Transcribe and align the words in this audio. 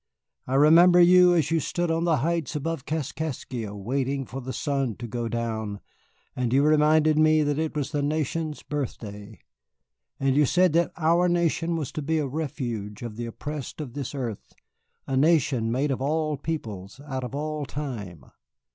I 0.47 0.55
remember 0.55 0.99
you 0.99 1.35
as 1.35 1.51
you 1.51 1.59
stood 1.59 1.91
on 1.91 2.05
the 2.05 2.17
heights 2.25 2.55
above 2.55 2.85
Kaskaskia 2.87 3.75
waiting 3.75 4.25
for 4.25 4.41
the 4.41 4.51
sun 4.51 4.95
to 4.95 5.05
go 5.07 5.27
down, 5.27 5.79
and 6.35 6.51
you 6.51 6.63
reminded 6.63 7.19
me 7.19 7.43
that 7.43 7.59
it 7.59 7.75
was 7.75 7.91
the 7.91 8.01
nation's 8.01 8.63
birthday. 8.63 9.37
And 10.19 10.35
you 10.35 10.47
said 10.47 10.73
that 10.73 10.91
our 10.97 11.29
nation 11.29 11.75
was 11.75 11.91
to 11.91 12.01
be 12.01 12.17
a 12.17 12.25
refuge 12.25 13.03
of 13.03 13.15
the 13.15 13.27
oppressed 13.27 13.79
of 13.79 13.93
this 13.93 14.15
earth, 14.15 14.53
a 15.05 15.15
nation 15.15 15.71
made 15.71 15.91
of 15.91 16.01
all 16.01 16.35
peoples, 16.35 16.99
out 17.07 17.23
of 17.23 17.35
all 17.35 17.67
time. 17.67 18.25